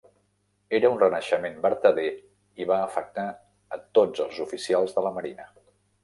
Era 0.75 0.89
un 0.93 1.01
renaixement 1.01 1.59
vertader 1.65 2.05
i 2.65 2.65
va 2.71 2.77
afectar 2.85 3.25
a 3.77 3.79
tots 3.99 4.23
els 4.25 4.39
oficials 4.47 4.97
de 4.97 5.05
la 5.09 5.13
marina. 5.19 5.47